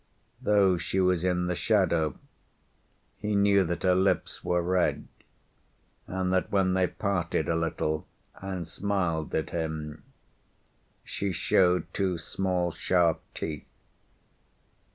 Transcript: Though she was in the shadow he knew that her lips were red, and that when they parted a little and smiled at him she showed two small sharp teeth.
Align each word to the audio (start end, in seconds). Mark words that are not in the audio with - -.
Though 0.41 0.77
she 0.77 0.99
was 0.99 1.23
in 1.23 1.45
the 1.45 1.53
shadow 1.53 2.17
he 3.19 3.35
knew 3.35 3.63
that 3.65 3.83
her 3.83 3.93
lips 3.93 4.43
were 4.43 4.63
red, 4.63 5.07
and 6.07 6.33
that 6.33 6.51
when 6.51 6.73
they 6.73 6.87
parted 6.87 7.47
a 7.47 7.55
little 7.55 8.07
and 8.37 8.67
smiled 8.67 9.35
at 9.35 9.51
him 9.51 10.01
she 11.03 11.31
showed 11.31 11.85
two 11.93 12.17
small 12.17 12.71
sharp 12.71 13.21
teeth. 13.35 13.67